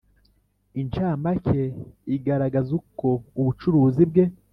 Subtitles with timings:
[0.81, 1.61] incamake
[2.15, 3.07] igaragaza uko
[3.39, 4.23] ubucuruzi bwe